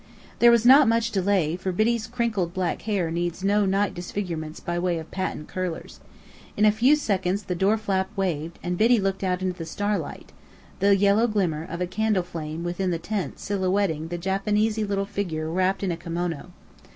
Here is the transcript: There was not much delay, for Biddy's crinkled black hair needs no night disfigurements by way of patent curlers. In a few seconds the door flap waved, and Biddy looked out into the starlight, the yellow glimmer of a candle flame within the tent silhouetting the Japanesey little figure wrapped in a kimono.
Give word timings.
There 0.39 0.49
was 0.49 0.65
not 0.65 0.87
much 0.87 1.11
delay, 1.11 1.55
for 1.55 1.71
Biddy's 1.71 2.07
crinkled 2.07 2.55
black 2.55 2.81
hair 2.89 3.11
needs 3.11 3.43
no 3.43 3.67
night 3.67 3.93
disfigurements 3.93 4.59
by 4.59 4.79
way 4.79 4.97
of 4.97 5.11
patent 5.11 5.47
curlers. 5.47 5.99
In 6.57 6.65
a 6.65 6.71
few 6.71 6.95
seconds 6.95 7.43
the 7.43 7.53
door 7.53 7.77
flap 7.77 8.09
waved, 8.17 8.57
and 8.63 8.79
Biddy 8.79 8.99
looked 8.99 9.23
out 9.23 9.43
into 9.43 9.55
the 9.59 9.63
starlight, 9.63 10.31
the 10.79 10.95
yellow 10.97 11.27
glimmer 11.27 11.63
of 11.69 11.81
a 11.81 11.85
candle 11.85 12.23
flame 12.23 12.63
within 12.63 12.89
the 12.89 12.97
tent 12.97 13.37
silhouetting 13.37 14.07
the 14.07 14.17
Japanesey 14.17 14.83
little 14.83 15.05
figure 15.05 15.47
wrapped 15.51 15.83
in 15.83 15.91
a 15.91 15.97
kimono. 15.97 16.49